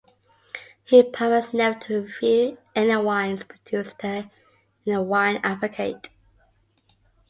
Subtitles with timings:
[0.85, 4.31] He promised never to review any wines produced there
[4.83, 6.09] in "The Wine Advocate".